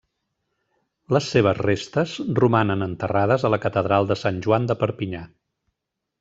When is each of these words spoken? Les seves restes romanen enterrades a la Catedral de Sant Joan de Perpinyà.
Les 1.15 1.27
seves 1.33 1.59
restes 1.65 2.13
romanen 2.39 2.87
enterrades 2.87 3.45
a 3.45 3.53
la 3.55 3.61
Catedral 3.67 4.11
de 4.13 4.19
Sant 4.23 4.41
Joan 4.47 4.67
de 4.73 4.79
Perpinyà. 4.83 5.23